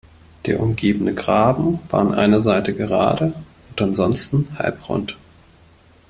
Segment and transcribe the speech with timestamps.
[0.47, 3.33] Der umgebende Graben war an einer Seite gerade
[3.69, 5.15] und ansonsten halbrund.